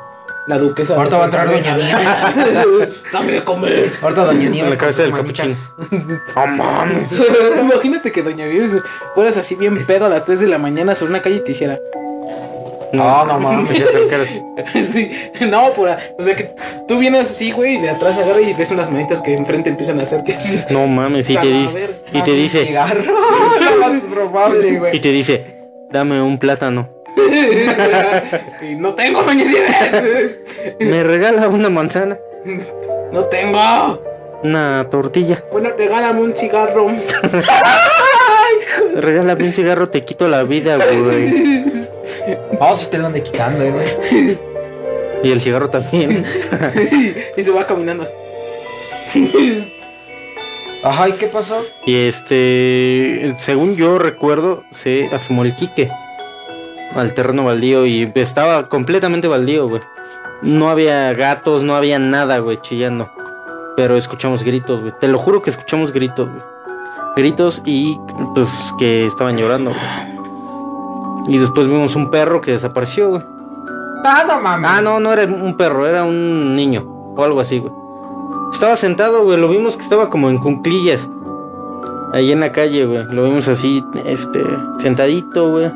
[0.46, 0.96] la duquesa.
[0.96, 3.02] Ahorita va a entrar Doña Nieves.
[3.12, 3.92] Dame de comer.
[4.02, 4.70] Ahorita Doña En Nieves.
[4.70, 5.56] la cabeza del capuchín.
[6.36, 7.10] No mames.
[7.60, 8.78] Imagínate que Doña Nieves
[9.14, 11.52] fueras así bien pedo a las 3 de la mañana sobre una calle y te
[11.52, 11.78] hiciera.
[12.92, 13.68] No, no mames.
[13.68, 14.40] Te acercara así.
[14.92, 15.10] sí,
[15.46, 16.50] no, por a- O sea que
[16.86, 19.98] tú vienes así, güey, y de atrás agarra y ves unas manitas que enfrente empiezan
[20.00, 20.62] a hacerte así.
[20.72, 21.94] No mames, y te dice, verga.
[22.12, 23.02] y te dice, Cigarro.
[23.60, 25.00] Lo más probable, y güey.
[25.00, 25.44] te dice,
[25.90, 26.88] dame un plátano.
[28.62, 29.44] y no tengo, Doña.
[30.80, 32.18] Me regala una manzana,
[33.12, 34.02] No tengo.
[34.42, 35.42] una tortilla.
[35.52, 36.86] Bueno, regálame un cigarro.
[39.02, 41.86] Regálame un cigarro, te quito la vida, güey.
[42.58, 44.38] Vamos, si te lo ande quitando, eh, güey.
[45.24, 46.24] Y el cigarro también.
[47.36, 48.14] y se va caminando así.
[50.84, 51.64] Ajá, ¿y qué pasó?
[51.84, 55.90] Y este, según yo recuerdo, se asomó el Quique
[56.94, 59.82] al terreno baldío y estaba completamente baldío, güey.
[60.42, 63.10] No había gatos, no había nada, güey, chillando.
[63.76, 64.92] Pero escuchamos gritos, güey.
[65.00, 66.51] Te lo juro que escuchamos gritos, güey.
[67.16, 67.98] Gritos y
[68.34, 70.12] pues que estaban llorando, güey.
[71.28, 73.22] Y después vimos un perro que desapareció, güey.
[74.04, 74.70] Ah, no mames.
[74.70, 76.84] Ah, no, no era un perro, era un niño
[77.16, 77.72] o algo así, güey.
[78.52, 81.08] Estaba sentado, güey, lo vimos que estaba como en cunclillas.
[82.12, 83.04] Ahí en la calle, güey.
[83.04, 84.40] Lo vimos así, este,
[84.78, 85.70] sentadito, güey.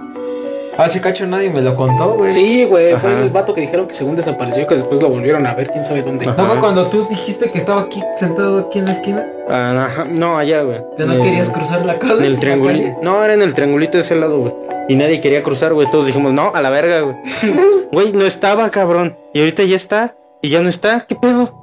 [0.79, 2.33] Ah, ese cacho nadie me lo contó, güey.
[2.33, 5.55] Sí, güey, fue el vato que dijeron que según desapareció, que después lo volvieron a
[5.55, 6.29] ver, quién sabe dónde.
[6.29, 6.37] Ajá.
[6.37, 9.27] ¿No fue cuando tú dijiste que estaba aquí sentado aquí en la esquina?
[9.49, 10.81] Ah, ajá, no, allá, güey.
[10.97, 12.19] ¿Que no querías cruzar la casa?
[12.19, 12.99] En el triangulito.
[13.03, 14.55] No, era en el triangulito de ese lado, güey.
[14.89, 15.91] Y nadie quería cruzar, güey.
[15.91, 17.17] Todos dijimos, no, a la verga, güey.
[17.93, 19.17] Güey, no estaba, cabrón.
[19.33, 20.17] Y ahorita ya está.
[20.43, 21.07] Y ya no está.
[21.07, 21.55] ¿Qué pedo?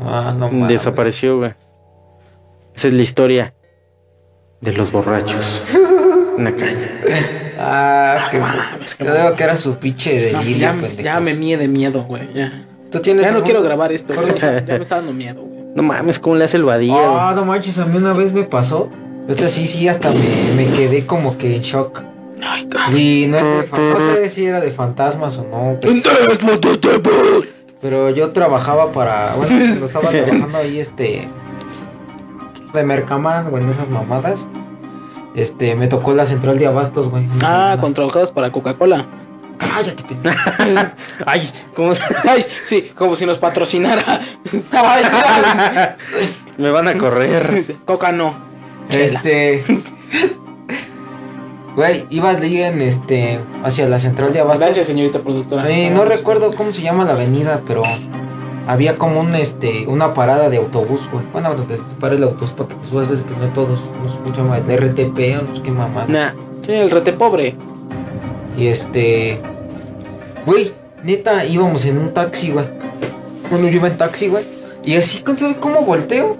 [0.00, 0.68] Ah, no mames.
[0.68, 1.54] Desapareció, güey.
[2.74, 3.54] Esa es la historia
[4.60, 5.62] de los borrachos
[6.38, 6.88] la calle.
[7.62, 11.02] Ah, mames, qué Yo digo que era su pinche No, delirio, ya, pendejos.
[11.04, 12.28] ya me mie de miedo, güey.
[12.34, 14.34] Ya, ¿Tú tienes ya no quiero grabar esto, güey.
[14.40, 15.62] Ya, ya me está dando miedo, güey.
[15.74, 16.96] No mames, ¿cómo le hace el vadillo?
[16.98, 18.88] Ah, no manches, a mí una vez me pasó.
[19.28, 22.02] Este sí, sí, hasta me, me quedé como que en shock.
[22.44, 22.66] Ay.
[22.92, 25.78] Y no, es de no sé si era de fantasmas o no.
[25.80, 26.02] Pero,
[27.80, 29.34] pero yo trabajaba para.
[29.36, 31.28] Bueno, cuando estaba trabajando ahí, este.
[32.74, 34.46] De Mercaman, güey, en esas mamadas.
[35.34, 37.24] Este, me tocó la central de abastos, güey.
[37.36, 37.80] Ah, semana.
[37.80, 39.06] con trabajadas para Coca-Cola.
[39.58, 40.50] Cállate, pendejo.
[41.26, 42.04] Ay, ¿cómo se...
[42.28, 44.20] Ay, sí, como si nos patrocinara.
[44.72, 45.04] Ay,
[46.58, 47.64] Me van a correr.
[47.84, 48.34] Coca no.
[48.90, 49.64] Este.
[51.74, 53.40] Güey, ibas en este.
[53.62, 54.66] hacia la central de abastos.
[54.66, 55.70] Gracias, señorita productora.
[55.70, 57.82] Eh, no recuerdo cómo se llama la avenida, pero
[58.66, 61.24] había como un este una parada de autobús, güey.
[61.32, 64.08] Bueno, donde se para el autobús para que te subas, ves que no todos, no
[64.08, 66.06] sé se llama, el RTP o no sé qué mamada.
[66.08, 66.32] Nah,
[66.64, 67.56] Sí, el rete pobre.
[68.56, 69.40] Y este.
[70.46, 70.72] Güey,
[71.02, 72.66] neta, íbamos en un taxi, güey.
[73.50, 74.44] Bueno, yo iba en taxi, güey.
[74.84, 76.36] Y así, ¿sabe cómo volteo?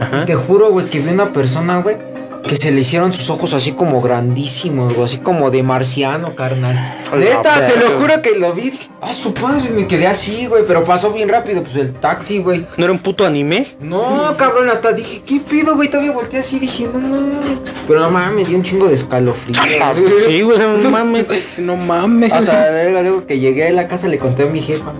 [0.00, 0.24] ajá.
[0.24, 1.96] Te juro, güey, que vi una persona, güey,
[2.42, 6.76] que se le hicieron sus ojos así como grandísimos, güey, así como de marciano, carnal.
[7.16, 8.78] Neta, te lo juro que lo vi.
[9.00, 12.66] Ah, su padre, me quedé así, güey, pero pasó bien rápido, pues el taxi, güey.
[12.76, 13.74] ¿No era un puto anime?
[13.80, 15.88] No, cabrón, hasta dije, ¿qué pido, güey?
[15.88, 17.60] Todavía volteé así, dije, no mames.
[17.86, 19.56] Pero no mames, me dio un chingo de escalofrío.
[19.80, 19.92] Ah,
[20.26, 21.26] Sí, güey, no mames.
[21.58, 22.32] No mames.
[22.32, 22.70] Hasta
[23.02, 24.92] luego que llegué a la casa le conté a mi jefa.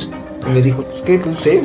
[0.45, 1.63] Y me dijo, pues qué, no sé.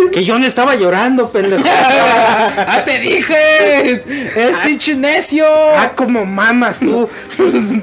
[0.12, 1.62] Que yo no estaba llorando, pendejo.
[1.66, 3.92] ¡Ah, te dije!
[4.36, 5.44] ¡Es pinche necio!
[5.76, 7.08] Ah, como mamas tú.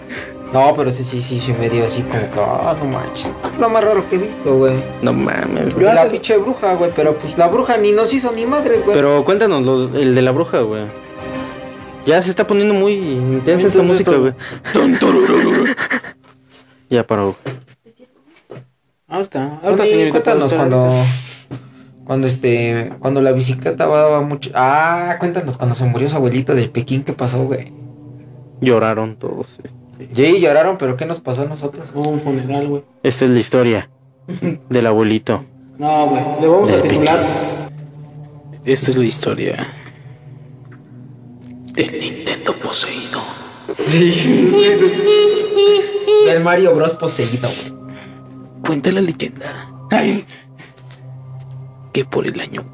[0.54, 3.34] No, pero sí, sí, sí, sí me dio así como que, ah, no manches.
[3.44, 4.82] Es lo más raro que he visto, güey.
[5.02, 5.86] No mames, güey.
[5.86, 8.96] La pinche bruja, güey, pero pues la bruja ni nos hizo ni madres, güey.
[8.96, 10.86] Pero cuéntanos lo- el de la bruja, güey.
[12.06, 14.34] Ya se está poniendo muy intensa esta música, güey.
[16.90, 17.36] Ya paró.
[19.10, 20.12] Ahorita, ahorita, señorita.
[20.12, 20.78] cuéntanos cuando.
[20.78, 21.06] ahorita.
[22.04, 22.94] Cuando este.
[23.00, 24.52] Cuando la bicicleta daba mucho.
[24.54, 27.72] Ah, cuéntanos cuando se murió su abuelito del Pekín, ¿qué pasó, güey?
[28.62, 29.60] Lloraron todos.
[30.12, 31.90] Sí, lloraron, pero ¿qué nos pasó a nosotros?
[31.94, 32.84] Hubo un funeral, güey.
[33.04, 33.90] Esta es la historia
[34.70, 35.44] del abuelito.
[35.78, 36.24] No, güey.
[36.42, 37.20] Le vamos a titular.
[38.66, 39.68] Esta es la historia.
[41.74, 43.20] Del Nintendo poseído.
[46.26, 47.77] Del Mario Bros poseído, güey.
[48.68, 49.72] Cuenta la leyenda.
[49.90, 50.26] Ay,
[51.94, 52.66] que por el año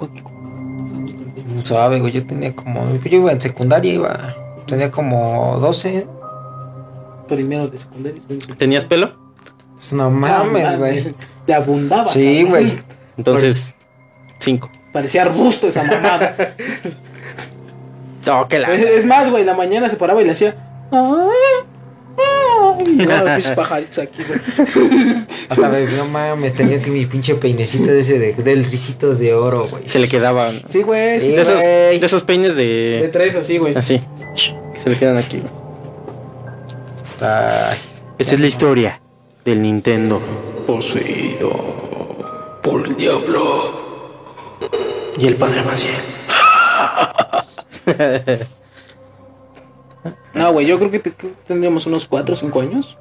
[1.61, 2.11] Suave, güey.
[2.11, 2.91] Yo tenía como.
[3.03, 4.35] Yo iba en secundaria, iba.
[4.65, 6.07] Tenía como 12.
[7.27, 8.21] primero de secundaria.
[8.57, 9.13] ¿Tenías pelo?
[9.93, 11.15] No mames, güey.
[11.45, 12.11] Le abundaba.
[12.11, 12.73] Sí, güey.
[13.17, 13.75] Entonces,
[14.39, 14.69] cinco.
[14.91, 16.35] Parecía arbusto esa mamada.
[18.25, 18.71] Oh, qué la.
[18.71, 20.55] es, es más, güey, en la mañana se paraba y le hacía.
[22.73, 24.39] "Ah, ah", y no, pinches pajaritos aquí, güey.
[25.49, 26.53] Hasta, güey, no mames.
[26.53, 29.87] Tenía que mi pinche peinecito de ese de, del risitos de oro, güey.
[29.87, 30.51] Se le quedaba.
[30.51, 30.59] ¿no?
[30.69, 31.99] Sí, güey, sí, De esos, güey.
[31.99, 33.09] de esos peines de de.
[33.09, 33.75] tres así, güey.
[33.75, 34.01] Así.
[34.83, 35.39] Se le quedan aquí.
[35.39, 35.51] güey.
[37.21, 37.77] Ay,
[38.17, 38.99] Esta es la historia
[39.45, 40.21] del Nintendo.
[40.65, 41.49] Poseído
[42.61, 43.81] por el diablo.
[45.17, 45.93] Y el padre Maciel.
[50.33, 52.97] No, güey, yo creo que, te- que tendríamos unos 4 o 5 años.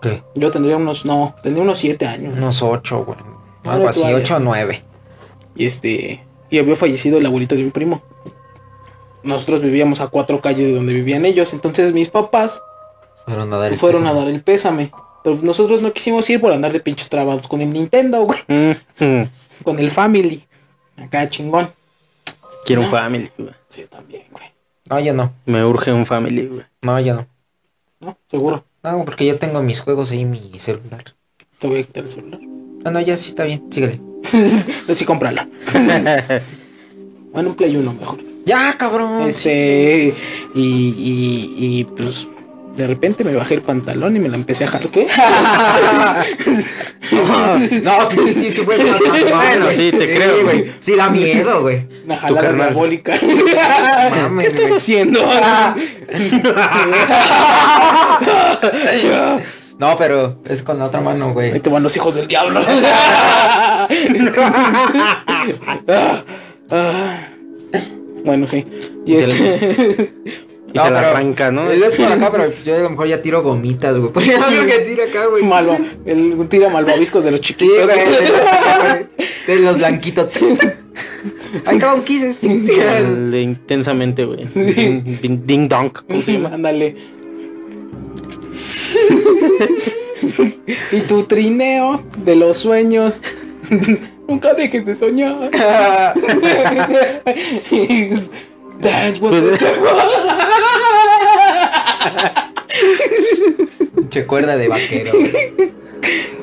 [0.00, 0.22] ¿Qué?
[0.34, 2.36] Yo tendría unos, no, tendría unos 7 años.
[2.36, 3.18] Unos ocho, güey.
[3.64, 4.18] Algo no, así, todavía.
[4.22, 4.82] ocho o nueve.
[5.56, 8.02] Y este, y había fallecido el abuelito de mi primo.
[9.22, 11.52] Nosotros vivíamos a cuatro calles de donde vivían ellos.
[11.54, 12.60] Entonces mis papás
[13.24, 14.20] Fueron a dar el fueron a pésame.
[14.24, 14.92] dar el pésame.
[15.22, 18.40] Pero nosotros no quisimos ir por andar de pinches trabados con el Nintendo, güey.
[18.48, 19.22] Mm.
[19.64, 20.44] Con el Family.
[20.98, 21.70] Acá chingón.
[22.66, 23.50] Quiero un family, güey.
[23.70, 24.44] Sí, también, güey.
[24.90, 25.32] No, ya no.
[25.46, 26.64] Me urge un family, güey.
[26.82, 27.26] No, ya no.
[28.00, 28.18] ¿No?
[28.28, 28.64] Seguro.
[28.82, 31.14] No, porque yo tengo mis juegos ahí en mi celular.
[31.58, 32.40] Te voy a quitar el celular.
[32.84, 33.64] Ah, no, ya sí está bien.
[33.70, 34.00] Síguele.
[34.88, 35.48] Así cómprala.
[37.32, 38.20] Bueno, un Play 1 mejor.
[38.46, 39.22] Ya, cabrón.
[39.22, 40.14] Este,
[40.54, 42.28] y, y, y pues
[42.76, 44.90] de repente me bajé el pantalón y me la empecé a jalar.
[44.90, 45.06] ¿Qué?
[47.10, 50.72] No, sí, sí, sí, sí, fue Bueno, sí, te creo, güey.
[50.80, 51.86] Sí, da miedo, güey.
[52.04, 53.18] Una jalada diabólica.
[53.20, 54.76] ¿Qué estás güey.
[54.76, 55.20] haciendo?
[59.76, 61.60] No, pero es con la otra mano, Ahí güey.
[61.60, 62.64] te van los hijos del diablo.
[65.88, 66.24] Ah,
[66.70, 67.16] ah.
[68.24, 68.64] Bueno, sí.
[69.04, 70.12] Y Y este...
[70.74, 71.70] Y se la arranca, ¿no?
[71.70, 74.12] Es por acá, pero yo a lo mejor ya tiro gomitas, güey.
[74.12, 75.44] Porque no creo que tira acá, güey.
[75.44, 77.84] Malva, el tira malvaviscos de los Sí, chiquitos.
[77.84, 77.96] güey.
[79.46, 80.28] De los blanquitos.
[81.66, 82.48] Ahí estaba un kiss este.
[82.48, 84.46] De intensamente, güey.
[84.54, 85.92] Ding, ding, ding dong.
[85.92, 86.50] ¿Cómo se llama?
[86.54, 86.96] Ándale.
[90.92, 93.22] y tu trineo de los sueños.
[94.26, 95.50] Nunca dejes de soñar.
[98.80, 99.32] That's what
[104.10, 105.12] Che cuerda de vaquero.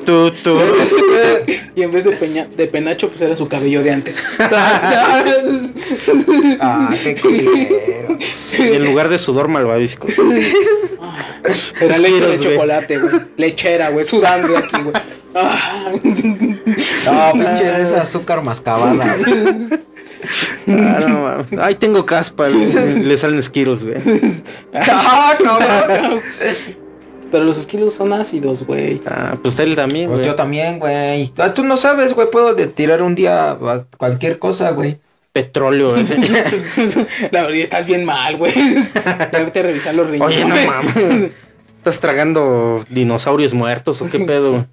[0.04, 0.58] Tú, tú.
[1.74, 4.22] Y en vez de, peña, de penacho, pues era su cabello de antes.
[6.60, 8.18] Ah, qué culero.
[8.58, 10.08] Y en lugar de sudor malvavisco.
[11.80, 13.14] Era leche de chocolate, güey.
[13.36, 14.04] Lechera, güey.
[14.04, 14.94] Sudando aquí, güey.
[15.34, 15.92] Ah.
[15.94, 19.16] No, pinche esa azúcar mascabada.
[19.16, 19.80] güey.
[20.68, 21.46] Ah, no, mames.
[21.60, 22.48] Ay, tengo caspa.
[22.48, 23.96] Le, le salen esquiros, güey.
[24.74, 26.20] Ah, no, no.
[27.30, 29.00] Pero los esquilos son ácidos, güey.
[29.06, 30.28] Ah, pues él también, Pues güey.
[30.30, 31.32] yo también, güey.
[31.38, 32.28] Ah, Tú no sabes, güey.
[32.30, 34.98] Puedo de tirar un día a cualquier cosa, güey.
[35.32, 36.18] Petróleo, ese.
[37.30, 38.52] La verdad, estás bien mal, güey.
[39.32, 40.36] Debete revisar los riñones.
[40.36, 41.30] Oye, no mames.
[41.78, 44.66] ¿Estás tragando dinosaurios muertos o qué pedo?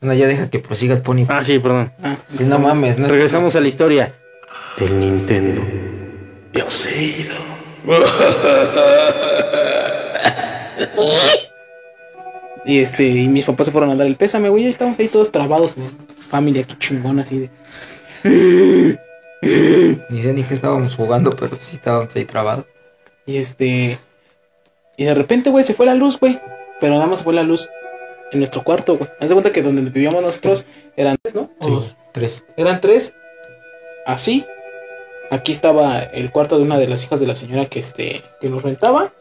[0.00, 1.24] No, ya deja que prosiga el pony.
[1.28, 1.92] Ah, sí, perdón.
[2.02, 4.14] Ah, Sí, no mames, no es- Regresamos a la historia
[4.78, 5.62] del Nintendo.
[6.52, 7.34] Dioseido.
[12.66, 14.64] Y este, y mis papás se fueron a dar el pésame, güey.
[14.64, 15.88] Y estábamos ahí todos trabados, güey.
[16.30, 17.50] Familia aquí chingón, así de.
[20.08, 22.64] Ni sé ni qué estábamos jugando, pero sí estábamos ahí trabados.
[23.26, 23.98] Y este.
[24.96, 26.40] Y de repente, güey, se fue la luz, güey.
[26.80, 27.68] Pero nada más se fue la luz
[28.32, 29.10] en nuestro cuarto, güey.
[29.20, 30.64] Haz de cuenta que donde vivíamos nosotros
[30.96, 31.50] eran tres, ¿no?
[31.60, 31.94] O dos.
[32.12, 32.46] tres.
[32.56, 33.14] Eran tres.
[34.06, 34.46] Así.
[35.30, 38.22] Aquí estaba el cuarto de una de las hijas de la señora que este.
[38.40, 39.12] que nos rentaba.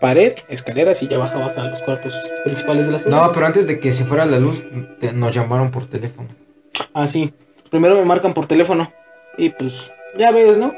[0.00, 3.26] Pared, escaleras y ya bajabas a los cuartos principales de la señora.
[3.26, 4.62] No, pero antes de que se fuera la luz,
[5.00, 6.28] te- nos llamaron por teléfono.
[6.94, 7.34] Ah, sí.
[7.70, 8.90] Primero me marcan por teléfono.
[9.36, 10.72] Y pues, ya ves, ¿no?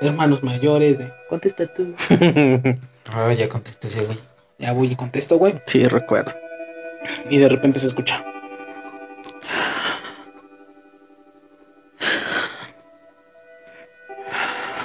[0.00, 1.12] Hermanos mayores de.
[1.28, 1.94] Contesta tú.
[3.12, 4.18] Ah, ya contestó ese güey.
[4.58, 5.60] Ya voy y contesto, güey.
[5.66, 6.32] sí, recuerdo.
[7.28, 8.24] Y de repente se escucha.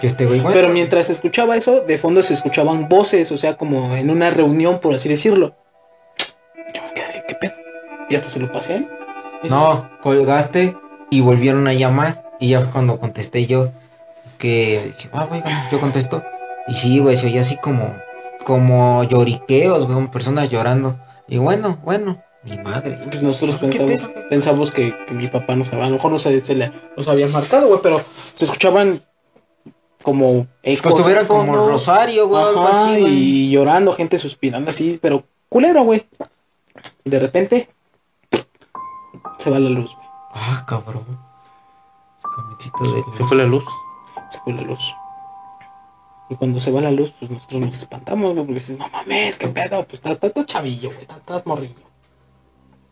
[0.06, 3.58] Este güey, bueno, Pero mientras se escuchaba eso, de fondo se escuchaban voces, o sea,
[3.58, 5.56] como en una reunión, por así decirlo.
[6.74, 7.54] Yo me quedé así, ¿qué pedo?
[8.10, 8.90] Y hasta se lo pasé a él.
[9.50, 10.78] No, colgaste
[11.10, 12.24] y volvieron a llamar.
[12.40, 13.72] Y ya fue cuando contesté yo.
[14.38, 15.42] Que dije, ah, güey,
[15.72, 16.24] yo contesto.
[16.68, 17.96] Y sí, güey, se oía así como,
[18.44, 21.00] como lloriqueos, güey, como personas llorando.
[21.28, 22.98] Y bueno, bueno, mi madre.
[23.10, 26.22] Pues nosotros ¿Qué pensamos, pensamos que, que mi papá nos había, a lo mejor nos,
[26.22, 28.02] se le, nos habían marcado, güey, pero
[28.34, 29.02] se escuchaban
[30.06, 31.68] como Pues ecos que estuvieran como fondo.
[31.68, 33.14] Rosario, güey, algo así, güey.
[33.14, 36.08] y llorando, gente suspirando así, pero culero, güey.
[37.04, 37.70] Y de repente
[39.38, 40.08] se va la luz, güey.
[40.34, 41.06] Ah, cabrón.
[42.80, 43.66] De Se fue la luz.
[44.30, 44.96] Se fue la luz.
[46.30, 49.38] Y cuando se va la luz, pues nosotros nos espantamos, güey, porque dices, no mames,
[49.38, 51.76] qué pedo, pues estás chavillo, güey, estás- estás morrillo.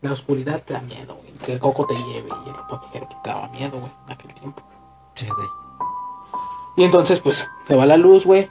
[0.02, 3.28] La oscuridad te da miedo, güey, que el coco te lleve y el papajero te
[3.30, 4.62] daba miedo, güey, en aquel tiempo.
[5.16, 5.48] Sí, güey.
[6.76, 8.48] Y entonces, pues, se va la luz, güey.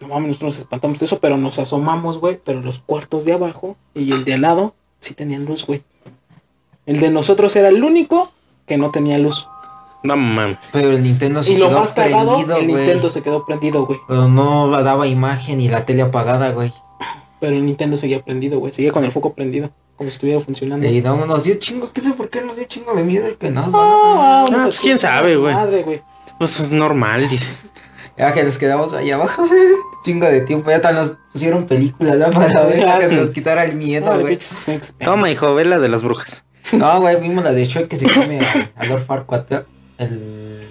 [0.00, 2.40] No mames, nosotros nos espantamos de eso, pero nos asomamos, güey.
[2.44, 5.82] Pero los cuartos de abajo y el de al lado sí tenían luz, güey.
[6.86, 8.30] El de nosotros era el único
[8.66, 9.46] que no tenía luz.
[10.04, 10.70] No mames.
[10.72, 12.76] Pero el Nintendo se y lo más cagado, prendido, el güey.
[12.76, 13.98] Nintendo se quedó prendido, güey.
[14.06, 16.72] Pero no daba imagen y la tele apagada, güey.
[17.40, 18.72] Pero el Nintendo seguía prendido, güey.
[18.72, 20.86] Seguía con el foco prendido, como si estuviera funcionando.
[20.86, 23.50] Y no, nos dio chingos, ¿qué sé por qué nos dio chingo de miedo que
[23.50, 25.52] nos Ah, Ah, pues, quién sabe, güey.
[25.54, 26.00] Madre, güey.
[26.38, 27.52] Pues es normal, dice.
[28.16, 29.46] Ya que nos quedamos ahí abajo,
[30.04, 32.30] chingo de tiempo, ya hasta nos pusieron películas ¿no?
[32.30, 33.14] para ver Ya, que se sí.
[33.16, 34.38] nos quitara el miedo, güey.
[34.98, 36.44] Toma, hijo, ve la de las brujas.
[36.72, 38.40] No, güey, vimos la de Shrek que se come
[38.76, 39.64] a, Lord Farquaad,
[39.98, 40.66] el,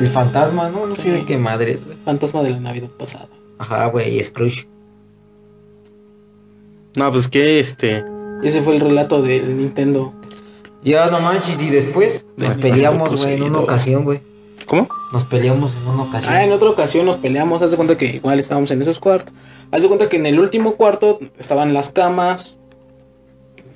[0.00, 0.86] el fantasma, ¿no?
[0.86, 1.98] No sé de qué madres, güey.
[2.04, 3.28] Fantasma de la Navidad pasada.
[3.58, 4.68] Ajá, güey, Scrooge.
[6.94, 8.04] No, pues que este.
[8.42, 10.14] Y ese fue el relato del Nintendo.
[10.84, 14.20] Ya, no manches, y después nos peleamos, güey, en una ocasión, güey.
[14.68, 14.86] ¿Cómo?
[15.12, 16.32] Nos peleamos en una ocasión.
[16.34, 17.62] Ah, en otra ocasión nos peleamos.
[17.62, 19.34] Haz de cuenta que igual estábamos en esos cuartos.
[19.70, 22.58] Haz de cuenta que en el último cuarto estaban las camas,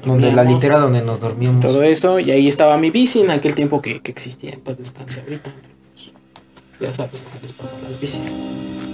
[0.05, 1.63] donde la litera donde nos dormíamos.
[1.65, 2.19] todo eso.
[2.19, 4.59] Y ahí estaba mi bici en aquel tiempo que, que existía.
[4.63, 5.51] Paz descanse ahorita.
[5.95, 6.13] Pues,
[6.81, 8.35] ya sabes lo que les pasa a las bicis.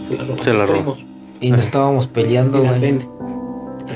[0.02, 0.44] Se las roban.
[0.44, 0.84] Se las los roban.
[0.84, 1.06] primos
[1.40, 3.08] Y nos estábamos peleando, Y las venden.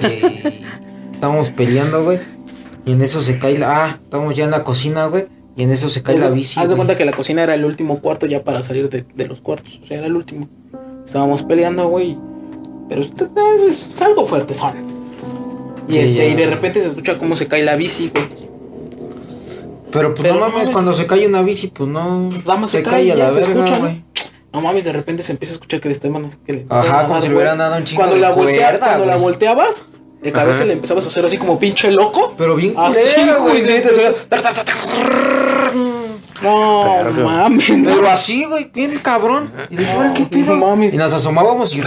[0.02, 2.18] Y estábamos peleando, güey.
[2.84, 3.84] Y en eso se cae la.
[3.84, 5.28] Ah, estábamos ya en la cocina, güey.
[5.56, 6.58] Y en eso se cae la bici.
[6.58, 9.26] Haz de cuenta que la cocina era el último cuarto ya para salir de, de
[9.26, 9.80] los cuartos.
[9.82, 10.48] O sea, era el último.
[11.04, 12.16] Estábamos peleando, güey.
[12.88, 13.02] Pero
[13.68, 14.72] es, algo fuerte, son.
[15.88, 18.28] Y, Sí, este, y de repente se escucha cómo se cae la bici, güey.
[19.90, 20.70] Pero pues Pero no mames, mames.
[20.70, 22.30] cuando se cae una bici, pues no.
[22.46, 24.04] Más se, se cae, cae, a la se verga, güey.
[24.52, 27.20] No mames, de repente se empieza a escuchar que le estaban que le Ajá, como
[27.20, 29.86] si hubieran dado un chingo Cuando de la voltea- cuerda, cuando la volteabas
[30.22, 30.66] de cabeza Ajá.
[30.66, 32.34] le empezabas a hacer así como pinche loco.
[32.38, 33.62] Pero bien Así, culero, güey,
[36.42, 39.52] No mames, Pero así, güey, bien cabrón.
[39.70, 40.56] Y dije, No, "Ay, ¿qué no pedo?
[40.56, 40.94] mames.
[40.94, 41.82] Y nos asomábamos y.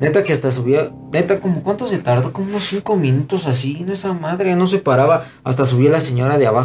[0.00, 0.90] Neta que hasta subía.
[1.12, 3.84] Neta, como cuánto se tardó, como unos cinco minutos así.
[3.86, 5.24] No esa madre, no se paraba.
[5.44, 6.58] Hasta subía la señora de abajo.